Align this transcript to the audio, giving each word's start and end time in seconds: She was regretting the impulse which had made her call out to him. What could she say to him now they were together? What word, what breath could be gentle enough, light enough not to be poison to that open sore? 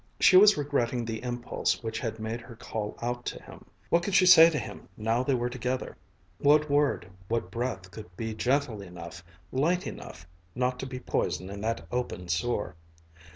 She 0.19 0.35
was 0.35 0.57
regretting 0.57 1.05
the 1.05 1.21
impulse 1.21 1.83
which 1.83 1.99
had 1.99 2.17
made 2.17 2.41
her 2.41 2.55
call 2.55 2.97
out 3.03 3.23
to 3.27 3.43
him. 3.43 3.65
What 3.89 4.01
could 4.01 4.15
she 4.15 4.25
say 4.25 4.49
to 4.49 4.57
him 4.57 4.89
now 4.97 5.21
they 5.21 5.35
were 5.35 5.47
together? 5.47 5.95
What 6.39 6.71
word, 6.71 7.07
what 7.27 7.51
breath 7.51 7.91
could 7.91 8.17
be 8.17 8.33
gentle 8.33 8.81
enough, 8.81 9.23
light 9.51 9.85
enough 9.85 10.27
not 10.55 10.79
to 10.79 10.87
be 10.87 10.99
poison 10.99 11.49
to 11.49 11.57
that 11.57 11.85
open 11.91 12.29
sore? 12.29 12.75